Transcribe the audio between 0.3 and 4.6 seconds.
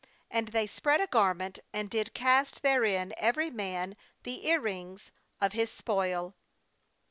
And they spread a garment, and did cast therein every man the ear